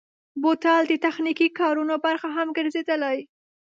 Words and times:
بوتل 0.41 0.83
د 0.87 0.93
تخنیکي 1.05 1.47
کارونو 1.59 1.95
برخه 2.05 2.27
هم 2.37 2.47
ګرځېدلی. 2.57 3.17